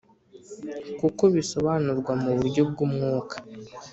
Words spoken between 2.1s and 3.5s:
mu buryo bw'Umwuka.